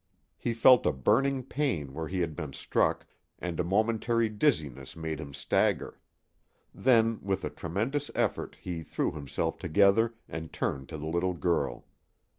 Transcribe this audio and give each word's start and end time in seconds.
He 0.39 0.55
felt 0.55 0.87
a 0.87 0.91
burning 0.91 1.43
pain 1.43 1.93
where 1.93 2.07
he 2.07 2.21
had 2.21 2.35
been 2.35 2.53
struck, 2.53 3.05
and 3.37 3.59
a 3.59 3.63
momentary 3.63 4.29
dizziness 4.29 4.95
made 4.95 5.19
him 5.19 5.31
stagger. 5.31 5.99
Then, 6.73 7.19
with 7.21 7.45
a 7.45 7.51
tremendous 7.51 8.09
effort, 8.15 8.57
he 8.59 8.81
threw 8.81 9.11
himself 9.11 9.59
together 9.59 10.15
and 10.27 10.51
turned 10.51 10.89
to 10.89 10.97
the 10.97 11.05
little 11.05 11.35
girl. 11.35 11.85